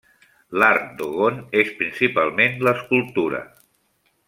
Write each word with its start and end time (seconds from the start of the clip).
L'art 0.61 0.87
dogon 1.01 1.37
és 1.63 1.69
principalment 1.83 2.57
l'escultura. 2.69 3.45